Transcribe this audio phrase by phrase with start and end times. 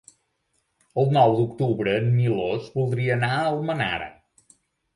[1.01, 4.13] El nou d'octubre en Milos voldria anar a Almenara.